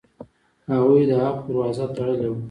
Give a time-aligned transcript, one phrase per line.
[0.71, 2.39] هغوی د حق دروازه تړلې وه.